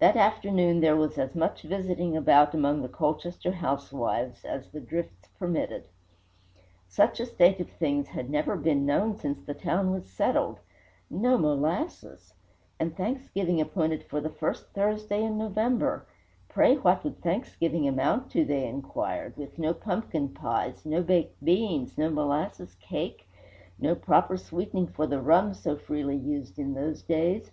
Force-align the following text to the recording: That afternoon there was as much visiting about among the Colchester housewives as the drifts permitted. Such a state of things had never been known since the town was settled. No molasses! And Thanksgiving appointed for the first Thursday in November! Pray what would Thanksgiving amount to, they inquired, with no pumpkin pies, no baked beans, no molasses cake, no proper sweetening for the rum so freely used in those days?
That 0.00 0.16
afternoon 0.16 0.80
there 0.80 0.96
was 0.96 1.18
as 1.18 1.36
much 1.36 1.62
visiting 1.62 2.16
about 2.16 2.52
among 2.52 2.82
the 2.82 2.88
Colchester 2.88 3.52
housewives 3.52 4.44
as 4.44 4.72
the 4.72 4.80
drifts 4.80 5.28
permitted. 5.38 5.84
Such 6.88 7.20
a 7.20 7.26
state 7.26 7.60
of 7.60 7.70
things 7.70 8.08
had 8.08 8.28
never 8.28 8.56
been 8.56 8.84
known 8.84 9.16
since 9.16 9.38
the 9.40 9.54
town 9.54 9.92
was 9.92 10.10
settled. 10.10 10.58
No 11.08 11.38
molasses! 11.38 12.34
And 12.80 12.96
Thanksgiving 12.96 13.60
appointed 13.60 14.02
for 14.02 14.20
the 14.20 14.30
first 14.30 14.70
Thursday 14.70 15.22
in 15.22 15.38
November! 15.38 16.06
Pray 16.48 16.74
what 16.78 17.04
would 17.04 17.22
Thanksgiving 17.22 17.86
amount 17.86 18.32
to, 18.32 18.44
they 18.44 18.66
inquired, 18.66 19.36
with 19.36 19.60
no 19.60 19.72
pumpkin 19.72 20.30
pies, 20.30 20.84
no 20.84 21.04
baked 21.04 21.44
beans, 21.44 21.96
no 21.96 22.10
molasses 22.10 22.74
cake, 22.80 23.28
no 23.78 23.94
proper 23.94 24.36
sweetening 24.36 24.88
for 24.88 25.06
the 25.06 25.20
rum 25.22 25.54
so 25.54 25.76
freely 25.76 26.16
used 26.16 26.58
in 26.58 26.74
those 26.74 27.00
days? 27.02 27.52